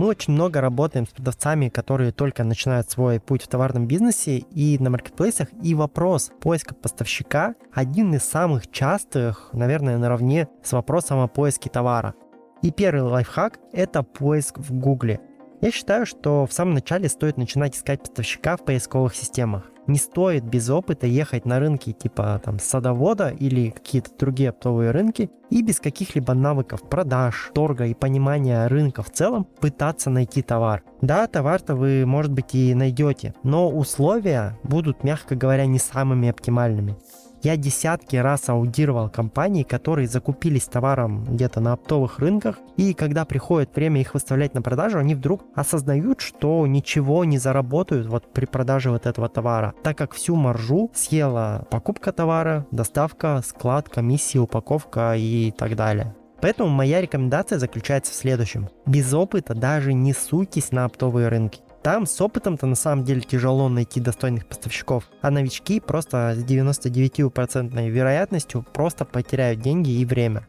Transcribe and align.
Мы 0.00 0.06
очень 0.06 0.32
много 0.32 0.62
работаем 0.62 1.06
с 1.06 1.10
продавцами, 1.10 1.68
которые 1.68 2.10
только 2.10 2.42
начинают 2.42 2.90
свой 2.90 3.20
путь 3.20 3.42
в 3.42 3.48
товарном 3.48 3.86
бизнесе 3.86 4.38
и 4.38 4.78
на 4.78 4.88
маркетплейсах. 4.88 5.48
И 5.62 5.74
вопрос 5.74 6.32
поиска 6.40 6.74
поставщика 6.74 7.54
один 7.74 8.14
из 8.14 8.22
самых 8.22 8.70
частых, 8.70 9.50
наверное, 9.52 9.98
наравне 9.98 10.48
с 10.64 10.72
вопросом 10.72 11.20
о 11.20 11.28
поиске 11.28 11.68
товара. 11.68 12.14
И 12.62 12.70
первый 12.70 13.02
лайфхак– 13.02 13.58
это 13.74 14.02
поиск 14.02 14.56
в 14.56 14.72
Гугле. 14.72 15.20
Я 15.60 15.70
считаю, 15.70 16.06
что 16.06 16.46
в 16.46 16.52
самом 16.52 16.74
начале 16.74 17.08
стоит 17.08 17.36
начинать 17.36 17.76
искать 17.76 18.00
поставщика 18.00 18.56
в 18.56 18.64
поисковых 18.64 19.14
системах. 19.14 19.70
Не 19.86 19.98
стоит 19.98 20.44
без 20.44 20.70
опыта 20.70 21.06
ехать 21.06 21.44
на 21.44 21.58
рынки 21.58 21.92
типа 21.92 22.40
там 22.44 22.58
садовода 22.58 23.28
или 23.28 23.70
какие-то 23.70 24.10
другие 24.18 24.50
оптовые 24.50 24.90
рынки 24.90 25.30
и 25.50 25.62
без 25.62 25.80
каких-либо 25.80 26.32
навыков 26.32 26.88
продаж, 26.88 27.50
торга 27.54 27.86
и 27.86 27.94
понимания 27.94 28.68
рынка 28.68 29.02
в 29.02 29.10
целом 29.10 29.44
пытаться 29.44 30.08
найти 30.08 30.42
товар. 30.42 30.82
Да, 31.02 31.26
товар-то 31.26 31.74
вы, 31.74 32.06
может 32.06 32.32
быть, 32.32 32.54
и 32.54 32.72
найдете, 32.74 33.34
но 33.42 33.68
условия 33.68 34.58
будут, 34.62 35.02
мягко 35.02 35.34
говоря, 35.34 35.66
не 35.66 35.78
самыми 35.78 36.28
оптимальными. 36.28 36.96
Я 37.42 37.56
десятки 37.56 38.16
раз 38.16 38.50
аудировал 38.50 39.08
компании, 39.08 39.62
которые 39.62 40.06
закупились 40.06 40.66
товаром 40.66 41.24
где-то 41.24 41.60
на 41.60 41.72
оптовых 41.72 42.18
рынках, 42.18 42.58
и 42.76 42.92
когда 42.92 43.24
приходит 43.24 43.74
время 43.74 44.02
их 44.02 44.12
выставлять 44.12 44.52
на 44.52 44.60
продажу, 44.60 44.98
они 44.98 45.14
вдруг 45.14 45.44
осознают, 45.54 46.20
что 46.20 46.66
ничего 46.66 47.24
не 47.24 47.38
заработают 47.38 48.08
вот 48.08 48.30
при 48.32 48.44
продаже 48.44 48.90
вот 48.90 49.06
этого 49.06 49.30
товара, 49.30 49.74
так 49.82 49.96
как 49.96 50.12
всю 50.12 50.36
маржу 50.36 50.90
съела 50.94 51.66
покупка 51.70 52.12
товара, 52.12 52.66
доставка, 52.70 53.40
склад, 53.42 53.88
комиссия, 53.88 54.40
упаковка 54.40 55.14
и 55.16 55.50
так 55.52 55.76
далее. 55.76 56.14
Поэтому 56.42 56.68
моя 56.68 57.00
рекомендация 57.00 57.58
заключается 57.58 58.12
в 58.12 58.16
следующем. 58.16 58.68
Без 58.86 59.12
опыта 59.12 59.54
даже 59.54 59.92
не 59.92 60.12
суйтесь 60.12 60.72
на 60.72 60.84
оптовые 60.84 61.28
рынки. 61.28 61.60
Там 61.82 62.04
с 62.04 62.20
опытом-то 62.20 62.66
на 62.66 62.74
самом 62.74 63.04
деле 63.04 63.22
тяжело 63.22 63.70
найти 63.70 64.00
достойных 64.00 64.46
поставщиков, 64.46 65.04
а 65.22 65.30
новички 65.30 65.80
просто 65.80 66.34
с 66.36 66.44
99% 66.44 67.88
вероятностью 67.88 68.66
просто 68.74 69.06
потеряют 69.06 69.60
деньги 69.60 69.90
и 69.90 70.04
время. 70.04 70.46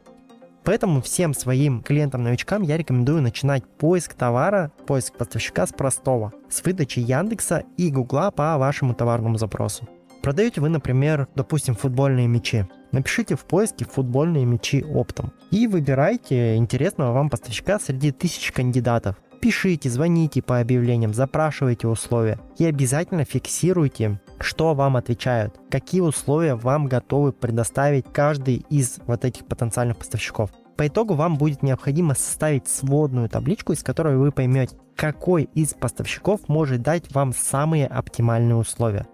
Поэтому 0.64 1.02
всем 1.02 1.34
своим 1.34 1.82
клиентам-новичкам 1.82 2.62
я 2.62 2.78
рекомендую 2.78 3.22
начинать 3.22 3.64
поиск 3.64 4.14
товара, 4.14 4.72
поиск 4.86 5.16
поставщика 5.18 5.66
с 5.66 5.72
простого, 5.72 6.34
с 6.50 6.64
выдачи 6.64 7.00
Яндекса 7.00 7.64
и 7.78 7.90
Гугла 7.90 8.30
по 8.30 8.58
вашему 8.58 8.94
товарному 8.94 9.38
запросу. 9.38 9.88
Продаете 10.22 10.62
вы, 10.62 10.70
например, 10.70 11.28
допустим, 11.34 11.76
футбольные 11.76 12.28
мячи. 12.28 12.68
Напишите 12.92 13.36
в 13.36 13.46
поиске 13.46 13.86
футбольные 13.86 14.46
мячи 14.46 14.84
оптом 14.84 15.32
и 15.50 15.66
выбирайте 15.66 16.58
интересного 16.58 17.14
вам 17.14 17.30
поставщика 17.30 17.80
среди 17.80 18.12
тысяч 18.12 18.52
кандидатов. 18.52 19.16
Пишите, 19.42 19.90
звоните 19.90 20.44
по 20.44 20.60
объявлениям, 20.60 21.16
запрашивайте 21.16 21.88
условия 21.88 22.40
и 22.60 22.66
обязательно 22.66 23.26
фиксируйте, 23.26 24.22
что 24.40 24.76
вам 24.76 24.98
отвечают, 24.98 25.60
какие 25.72 26.02
условия 26.02 26.54
вам 26.54 26.86
готовы 26.86 27.34
предоставить 27.34 28.06
каждый 28.14 28.64
из 28.70 29.00
вот 29.08 29.26
этих 29.26 29.48
потенциальных 29.48 29.98
поставщиков. 29.98 30.52
По 30.78 30.86
итогу 30.86 31.16
вам 31.16 31.38
будет 31.38 31.64
необходимо 31.64 32.14
составить 32.14 32.68
сводную 32.68 33.30
табличку, 33.30 33.74
из 33.74 33.82
которой 33.82 34.16
вы 34.16 34.32
поймете, 34.32 34.78
какой 34.96 35.50
из 35.56 35.74
поставщиков 35.74 36.48
может 36.48 36.84
дать 36.84 37.12
вам 37.12 37.34
самые 37.34 37.88
оптимальные 37.88 38.56
условия. 38.56 39.08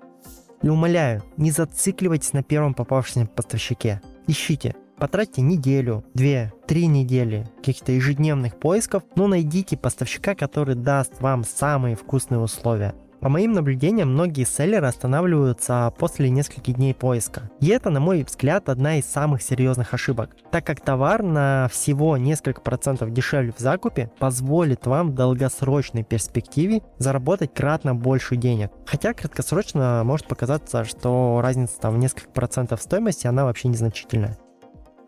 И 0.61 0.67
умоляю, 0.67 1.23
не 1.37 1.51
зацикливайтесь 1.51 2.33
на 2.33 2.43
первом 2.43 2.73
попавшемся 2.73 3.29
поставщике. 3.29 4.01
Ищите, 4.27 4.75
Потратьте 4.97 5.41
неделю, 5.41 6.03
две, 6.15 6.51
три 6.65 6.87
недели 6.87 7.47
каких-то 7.57 7.91
ежедневных 7.91 8.57
поисков, 8.57 9.03
но 9.15 9.27
найдите 9.27 9.77
поставщика, 9.77 10.33
который 10.33 10.73
даст 10.73 11.21
вам 11.21 11.43
самые 11.43 11.95
вкусные 11.95 12.39
условия. 12.39 12.95
По 13.19 13.29
моим 13.29 13.53
наблюдениям, 13.53 14.13
многие 14.13 14.43
селлеры 14.43 14.87
останавливаются 14.87 15.93
после 15.97 16.29
нескольких 16.29 16.75
дней 16.75 16.93
поиска. 16.93 17.49
И 17.59 17.67
это, 17.67 17.89
на 17.89 17.99
мой 17.99 18.23
взгляд, 18.23 18.69
одна 18.69 18.97
из 18.97 19.05
самых 19.05 19.41
серьезных 19.41 19.93
ошибок, 19.93 20.35
так 20.51 20.65
как 20.65 20.81
товар 20.81 21.23
на 21.23 21.67
всего 21.71 22.17
несколько 22.17 22.61
процентов 22.61 23.11
дешевле 23.11 23.53
в 23.55 23.59
закупе 23.59 24.11
позволит 24.19 24.85
вам 24.85 25.11
в 25.11 25.13
долгосрочной 25.15 26.03
перспективе 26.03 26.81
заработать 26.99 27.53
кратно 27.53 27.95
больше 27.95 28.35
денег. 28.35 28.71
Хотя 28.85 29.13
краткосрочно 29.13 30.01
может 30.03 30.27
показаться, 30.27 30.83
что 30.83 31.39
разница 31.41 31.79
там 31.79 31.95
в 31.95 31.97
несколько 31.97 32.29
процентов 32.29 32.81
стоимости, 32.81 33.25
она 33.25 33.45
вообще 33.45 33.67
незначительная. 33.67 34.37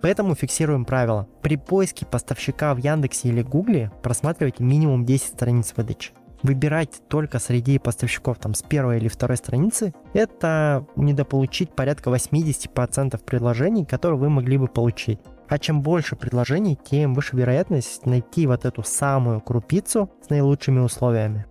Поэтому 0.02 0.36
фиксируем 0.36 0.86
правило. 0.86 1.28
При 1.42 1.58
поиске 1.58 2.06
поставщика 2.06 2.74
в 2.74 2.78
Яндексе 2.78 3.30
или 3.30 3.42
Гугле 3.42 3.92
просматривайте 4.02 4.64
минимум 4.64 5.06
10 5.06 5.28
страниц 5.28 5.74
выдачи. 5.76 6.12
Выбирать 6.42 7.02
только 7.10 7.38
среди 7.38 7.80
поставщиков 7.80 8.38
там, 8.38 8.54
с 8.54 8.62
первой 8.62 8.98
или 8.98 9.10
второй 9.10 9.36
страницы, 9.36 9.94
это 10.14 10.86
недополучить 10.96 11.76
порядка 11.76 12.10
80% 12.10 13.22
предложений, 13.26 13.86
которые 13.86 14.18
вы 14.18 14.30
могли 14.30 14.58
бы 14.58 14.68
получить. 14.68 15.20
А 15.50 15.60
чем 15.60 15.82
больше 15.82 16.16
предложений, 16.16 16.80
тем 16.90 17.14
выше 17.14 17.36
вероятность 17.36 18.06
найти 18.06 18.48
вот 18.48 18.64
эту 18.66 18.84
самую 18.84 19.42
крупицу 19.42 20.10
с 20.26 20.30
наилучшими 20.30 20.80
условиями. 20.80 21.46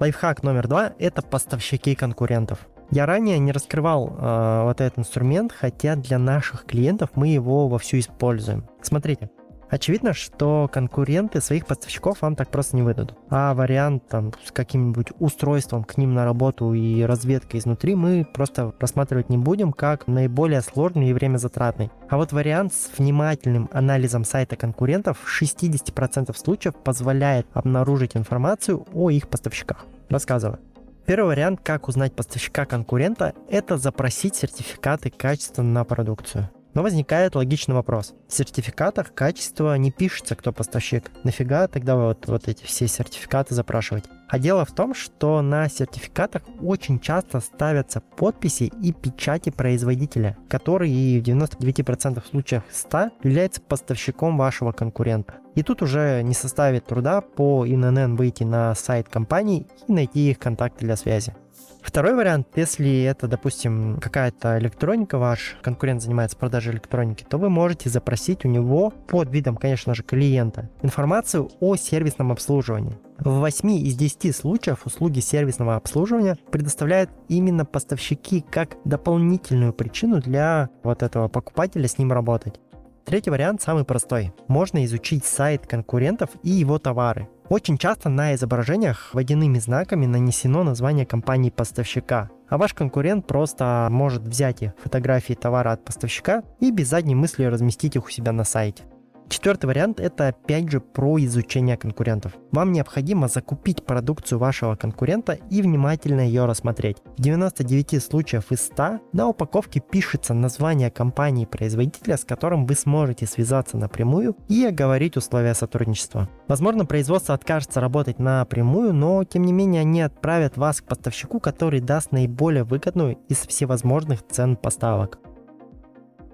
Лайфхак 0.00 0.42
номер 0.42 0.66
два– 0.66 0.92
это 0.98 1.22
поставщики 1.22 1.94
конкурентов. 1.94 2.66
Я 2.90 3.06
ранее 3.06 3.38
не 3.38 3.52
раскрывал 3.52 4.16
э, 4.18 4.62
вот 4.64 4.80
этот 4.80 4.98
инструмент, 4.98 5.52
хотя 5.52 5.94
для 5.96 6.18
наших 6.18 6.64
клиентов 6.64 7.10
мы 7.14 7.28
его 7.28 7.68
вовсю 7.68 7.98
используем. 7.98 8.64
Смотрите, 8.82 9.30
Очевидно, 9.70 10.14
что 10.14 10.68
конкуренты 10.72 11.40
своих 11.40 11.64
поставщиков 11.64 12.22
вам 12.22 12.34
так 12.34 12.50
просто 12.50 12.74
не 12.74 12.82
выдадут. 12.82 13.16
А 13.30 13.54
вариант 13.54 14.08
там, 14.08 14.32
с 14.44 14.50
каким-нибудь 14.50 15.12
устройством 15.20 15.84
к 15.84 15.96
ним 15.96 16.12
на 16.12 16.24
работу 16.24 16.74
и 16.74 17.02
разведкой 17.02 17.60
изнутри 17.60 17.94
мы 17.94 18.26
просто 18.34 18.74
рассматривать 18.80 19.28
не 19.28 19.38
будем 19.38 19.72
как 19.72 20.08
наиболее 20.08 20.60
сложный 20.60 21.10
и 21.10 21.12
время 21.12 21.36
затратный. 21.36 21.90
А 22.08 22.16
вот 22.16 22.32
вариант 22.32 22.74
с 22.74 22.90
внимательным 22.98 23.70
анализом 23.72 24.24
сайта 24.24 24.56
конкурентов 24.56 25.18
в 25.22 25.42
60% 25.42 26.36
случаев 26.36 26.74
позволяет 26.74 27.46
обнаружить 27.52 28.16
информацию 28.16 28.84
о 28.92 29.10
их 29.10 29.28
поставщиках. 29.28 29.86
Рассказываю. 30.08 30.58
Первый 31.06 31.28
вариант, 31.28 31.60
как 31.62 31.88
узнать 31.88 32.14
поставщика 32.14 32.66
конкурента, 32.66 33.34
это 33.48 33.78
запросить 33.78 34.36
сертификаты 34.36 35.10
качества 35.10 35.62
на 35.62 35.84
продукцию. 35.84 36.50
Но 36.74 36.82
возникает 36.82 37.34
логичный 37.34 37.74
вопрос. 37.74 38.14
В 38.28 38.32
сертификатах 38.32 39.12
качества 39.12 39.76
не 39.76 39.90
пишется, 39.90 40.36
кто 40.36 40.52
поставщик. 40.52 41.10
Нафига 41.24 41.66
тогда 41.66 41.96
вот, 41.96 42.26
вот 42.26 42.46
эти 42.46 42.64
все 42.64 42.86
сертификаты 42.86 43.54
запрашивать? 43.54 44.04
А 44.30 44.38
дело 44.38 44.64
в 44.64 44.70
том, 44.70 44.94
что 44.94 45.42
на 45.42 45.68
сертификатах 45.68 46.42
очень 46.62 47.00
часто 47.00 47.40
ставятся 47.40 48.00
подписи 48.00 48.70
и 48.80 48.92
печати 48.92 49.50
производителя, 49.50 50.36
который 50.48 50.88
и 50.88 51.20
в 51.20 51.24
99% 51.24 52.22
случаев 52.30 52.62
100 52.70 53.10
является 53.24 53.60
поставщиком 53.60 54.38
вашего 54.38 54.70
конкурента. 54.70 55.34
И 55.56 55.64
тут 55.64 55.82
уже 55.82 56.22
не 56.22 56.34
составит 56.34 56.86
труда 56.86 57.22
по 57.22 57.66
ИНН 57.66 58.14
выйти 58.14 58.44
на 58.44 58.72
сайт 58.76 59.08
компании 59.08 59.66
и 59.88 59.92
найти 59.92 60.30
их 60.30 60.38
контакты 60.38 60.84
для 60.84 60.94
связи. 60.94 61.34
Второй 61.82 62.14
вариант, 62.14 62.48
если 62.56 63.02
это, 63.02 63.26
допустим, 63.26 63.98
какая-то 64.00 64.58
электроника, 64.58 65.18
ваш 65.18 65.56
конкурент 65.62 66.02
занимается 66.02 66.36
продажей 66.36 66.74
электроники, 66.74 67.24
то 67.28 67.38
вы 67.38 67.48
можете 67.50 67.88
запросить 67.88 68.44
у 68.44 68.48
него 68.48 68.90
под 68.90 69.30
видом, 69.30 69.56
конечно 69.56 69.94
же, 69.94 70.02
клиента 70.02 70.70
информацию 70.82 71.50
о 71.58 71.76
сервисном 71.76 72.32
обслуживании. 72.32 72.98
В 73.18 73.40
8 73.40 73.70
из 73.70 73.96
10 73.96 74.34
случаев 74.34 74.86
услуги 74.86 75.20
сервисного 75.20 75.76
обслуживания 75.76 76.38
предоставляют 76.50 77.10
именно 77.28 77.64
поставщики 77.64 78.44
как 78.48 78.76
дополнительную 78.84 79.72
причину 79.72 80.20
для 80.20 80.70
вот 80.82 81.02
этого 81.02 81.28
покупателя 81.28 81.88
с 81.88 81.98
ним 81.98 82.12
работать. 82.12 82.60
Третий 83.04 83.30
вариант 83.30 83.62
самый 83.62 83.84
простой. 83.84 84.32
Можно 84.46 84.84
изучить 84.84 85.24
сайт 85.24 85.66
конкурентов 85.66 86.30
и 86.42 86.50
его 86.50 86.78
товары. 86.78 87.28
Очень 87.48 87.78
часто 87.78 88.08
на 88.08 88.34
изображениях 88.34 89.10
водяными 89.12 89.58
знаками 89.58 90.06
нанесено 90.06 90.62
название 90.62 91.04
компании-поставщика, 91.04 92.30
а 92.48 92.58
ваш 92.58 92.74
конкурент 92.74 93.26
просто 93.26 93.88
может 93.90 94.22
взять 94.22 94.62
фотографии 94.80 95.34
товара 95.34 95.72
от 95.72 95.84
поставщика 95.84 96.44
и 96.60 96.70
без 96.70 96.88
задней 96.88 97.16
мысли 97.16 97.44
разместить 97.44 97.96
их 97.96 98.06
у 98.06 98.10
себя 98.10 98.30
на 98.30 98.44
сайте. 98.44 98.84
Четвертый 99.30 99.66
вариант– 99.66 100.00
это 100.00 100.26
опять 100.26 100.68
же 100.68 100.80
про 100.80 101.16
изучение 101.20 101.76
конкурентов. 101.76 102.32
Вам 102.50 102.72
необходимо 102.72 103.28
закупить 103.28 103.84
продукцию 103.84 104.40
вашего 104.40 104.74
конкурента 104.74 105.34
и 105.50 105.62
внимательно 105.62 106.22
ее 106.22 106.46
рассмотреть. 106.46 106.96
В 107.16 107.22
99 107.22 108.02
случаев 108.02 108.50
из 108.50 108.62
100 108.62 108.98
на 109.12 109.28
упаковке 109.28 109.78
пишется 109.78 110.34
название 110.34 110.90
компании-производителя, 110.90 112.16
с 112.16 112.24
которым 112.24 112.66
вы 112.66 112.74
сможете 112.74 113.26
связаться 113.26 113.76
напрямую 113.76 114.36
и 114.48 114.64
оговорить 114.64 115.16
условия 115.16 115.54
сотрудничества. 115.54 116.28
Возможно, 116.48 116.84
производство 116.84 117.32
откажется 117.32 117.80
работать 117.80 118.18
напрямую, 118.18 118.92
но 118.92 119.22
тем 119.22 119.44
не 119.44 119.52
менее 119.52 119.82
они 119.82 120.02
отправят 120.02 120.56
вас 120.56 120.80
к 120.80 120.86
поставщику, 120.86 121.38
который 121.38 121.80
даст 121.80 122.10
наиболее 122.10 122.64
выгодную 122.64 123.16
из 123.28 123.38
всевозможных 123.46 124.26
цен 124.26 124.56
поставок. 124.56 125.20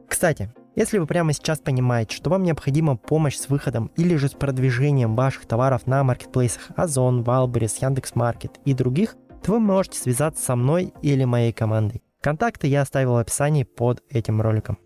Кстати, 0.09 0.51
если 0.77 0.99
вы 0.99 1.07
прямо 1.07 1.33
сейчас 1.33 1.59
понимаете, 1.59 2.15
что 2.15 2.31
вам 2.31 2.45
необходима 2.45 2.97
помощь 2.97 3.37
с 3.37 3.49
выходом 3.49 3.91
или 3.97 4.15
же 4.17 4.29
с 4.29 4.33
продвижением 4.33 5.17
ваших 5.17 5.47
товаров 5.47 5.87
на 5.87 6.05
маркетплейсах 6.05 6.69
Озон, 6.77 7.23
Валберис, 7.23 7.79
Яндекс.Маркет 7.79 8.61
и 8.65 8.75
других, 8.75 9.17
то 9.43 9.53
вы 9.53 9.59
можете 9.59 9.99
связаться 9.99 10.45
со 10.45 10.55
мной 10.55 10.93
или 11.03 11.25
моей 11.25 11.53
командой. 11.53 12.03
Контакты 12.21 12.67
я 12.67 12.83
оставил 12.83 13.15
в 13.15 13.17
описании 13.17 13.65
под 13.65 14.03
этим 14.11 14.43
роликом. 14.43 14.79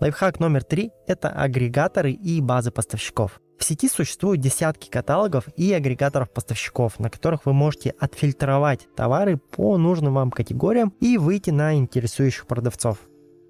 Лайфхак 0.00 0.38
номер 0.40 0.62
три– 0.62 0.92
это 1.06 1.30
агрегаторы 1.30 2.12
и 2.12 2.40
базы 2.40 2.70
поставщиков. 2.70 3.40
В 3.58 3.64
сети 3.64 3.88
существуют 3.88 4.42
десятки 4.42 4.90
каталогов 4.90 5.48
и 5.56 5.72
агрегаторов 5.72 6.30
поставщиков, 6.30 7.00
на 7.00 7.08
которых 7.08 7.46
вы 7.46 7.54
можете 7.54 7.94
отфильтровать 7.98 8.86
товары 8.94 9.38
по 9.38 9.78
нужным 9.78 10.14
вам 10.14 10.30
категориям 10.30 10.92
и 11.00 11.16
выйти 11.16 11.50
на 11.50 11.74
интересующих 11.74 12.46
продавцов. 12.46 12.98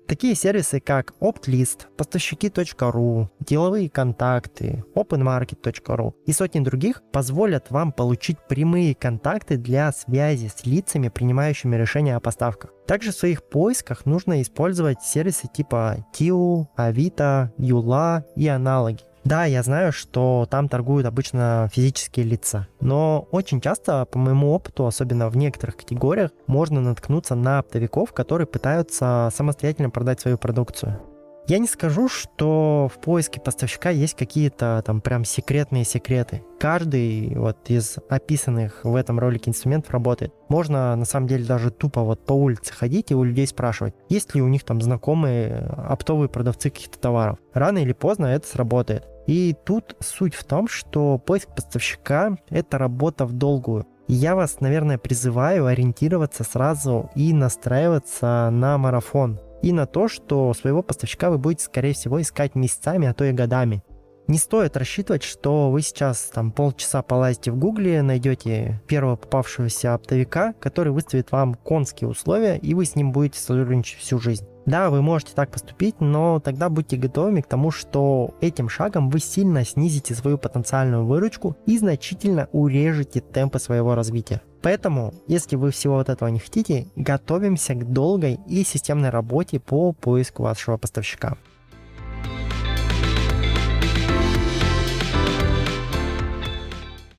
Такие 0.07 0.37
сервисы, 0.37 0.79
как 0.79 1.15
OptList, 1.21 1.89
поставщики.ру, 1.97 3.29
деловые 3.41 3.91
контакты, 3.91 4.85
openmarket.ru 4.95 6.15
и 6.27 6.33
сотни 6.33 6.61
других 6.61 7.03
позволят 7.13 7.73
вам 7.73 7.91
получить 7.91 8.39
прямые 8.49 8.95
контакты 8.95 9.57
для 9.57 9.91
связи 9.91 10.49
с 10.55 10.65
лицами, 10.65 11.09
принимающими 11.09 11.75
решения 11.75 12.15
о 12.15 12.21
поставках. 12.21 12.71
Также 12.87 13.11
в 13.11 13.17
своих 13.17 13.43
поисках 13.43 14.07
нужно 14.07 14.41
использовать 14.43 15.03
сервисы 15.03 15.49
типа 15.53 16.07
TIU, 16.15 16.67
Avito, 16.79 17.51
Юла 17.59 18.25
и 18.37 18.47
аналоги. 18.47 19.03
Да, 19.27 19.45
я 19.45 19.65
знаю, 19.65 19.91
что 19.91 20.47
там 20.49 20.69
торгуют 20.69 21.05
обычно 21.05 21.69
физические 21.73 22.25
лица, 22.25 22.69
но 22.79 23.27
очень 23.33 23.61
часто, 23.61 24.05
по 24.05 24.21
моему 24.21 24.53
опыту, 24.53 24.87
особенно 24.87 25.29
в 25.29 25.37
некоторых 25.37 25.79
категориях, 25.79 26.31
можно 26.47 26.81
наткнуться 26.81 27.35
на 27.35 27.59
оптовиков, 27.59 28.13
которые 28.13 28.47
пытаются 28.47 29.33
самостоятельно 29.35 29.91
продать 29.91 30.21
свою 30.21 30.39
продукцию. 30.39 31.01
Я 31.49 31.59
не 31.59 31.67
скажу, 31.67 32.09
что 32.09 32.89
в 32.93 33.01
поиске 33.01 33.41
поставщика 33.41 33.91
есть 33.91 34.15
какие-то 34.15 34.83
там 34.87 35.01
прям 35.01 35.25
секретные 35.25 35.85
секреты. 35.85 36.43
Каждый 36.61 37.37
вот 37.37 37.59
из 37.69 37.99
описанных 38.09 38.85
в 38.85 38.95
этом 38.95 39.19
ролике 39.19 39.51
инструментов 39.51 39.93
работает. 39.93 40.33
Можно 40.49 40.95
на 40.95 41.05
самом 41.05 41.27
деле 41.27 41.45
даже 41.45 41.73
тупо 41.73 42.03
вот 42.03 42.25
по 42.25 42.33
улице 42.33 42.73
ходить 42.73 43.11
и 43.11 43.15
у 43.15 43.25
людей 43.25 43.47
спрашивать, 43.49 43.95
есть 44.09 44.37
ли 44.37 44.43
у 44.43 44.49
них 44.49 44.63
там 44.63 44.81
знакомые 44.81 45.59
оптовые 45.77 46.29
продавцы 46.29 46.71
каких-то 46.71 46.99
товаров. 46.99 47.39
Рано 47.53 47.79
или 47.79 47.93
поздно 47.93 48.27
это 48.27 48.47
сработает. 48.47 49.05
И 49.27 49.55
тут 49.65 49.97
суть 50.01 50.35
в 50.35 50.45
том, 50.45 50.69
что 50.69 51.19
поиск 51.19 51.55
поставщика– 51.55 52.37
это 52.49 52.79
работа 52.79 53.27
в 53.27 53.33
долгую. 53.33 53.87
Я 54.09 54.37
вас, 54.37 54.61
наверное, 54.61 54.99
призываю 54.99 55.67
ориентироваться 55.67 56.45
сразу 56.45 57.11
и 57.17 57.33
настраиваться 57.33 58.51
на 58.53 58.79
марафон. 58.79 59.41
И 59.63 59.73
на 59.73 59.87
то, 59.87 60.07
что 60.07 60.55
своего 60.55 60.83
поставщика 60.83 61.29
вы 61.29 61.39
будете, 61.39 61.65
скорее 61.65 61.93
всего, 61.93 62.21
искать 62.21 62.55
месяцами, 62.55 63.09
а 63.09 63.15
то 63.15 63.25
и 63.25 63.33
годами. 63.33 63.83
Не 64.29 64.39
стоит 64.39 64.77
рассчитывать, 64.77 65.23
что 65.23 65.71
вы 65.71 65.83
сейчас 65.83 66.31
там 66.35 66.53
полчаса 66.53 67.03
полазите 67.03 67.53
в 67.53 67.57
гугле, 67.57 68.03
найдете 68.03 68.81
первого 68.89 69.17
попавшегося 69.17 69.95
оптовика, 69.95 70.53
который 70.61 70.93
выставит 70.93 71.31
вам 71.33 71.55
конские 71.55 72.09
условия, 72.09 72.59
и 72.59 72.75
вы 72.75 72.85
с 72.85 72.97
ним 72.97 73.13
будете 73.13 73.39
сотрудничать 73.39 73.99
всю 73.99 74.19
жизнь. 74.19 74.47
Да, 74.67 74.91
вы 74.91 75.01
можете 75.01 75.33
так 75.33 75.51
поступить, 75.51 76.01
но 76.01 76.41
тогда 76.41 76.69
будьте 76.69 76.97
готовыми 76.97 77.41
к 77.41 77.47
тому, 77.47 77.71
что 77.71 78.35
этим 78.41 78.69
шагом 78.69 79.11
вы 79.11 79.21
сильно 79.21 79.65
снизите 79.65 80.15
свою 80.15 80.39
потенциальную 80.39 81.07
выручку 81.07 81.57
и 81.67 81.79
значительно 81.79 82.49
урежете 82.51 83.21
темпы 83.21 83.61
своего 83.61 83.95
развития. 83.95 84.43
Поэтому, 84.63 85.15
если 85.29 85.55
вы 85.55 85.71
всего 85.71 85.95
вот 85.95 86.09
этого 86.09 86.29
не 86.29 86.41
хотите, 86.41 86.89
готовимся 86.97 87.75
к 87.75 87.93
долгой 87.93 88.41
и 88.49 88.65
системной 88.65 89.11
работе 89.11 89.61
по 89.61 89.93
поиску 89.93 90.43
вашего 90.43 90.77
поставщика. 90.77 91.37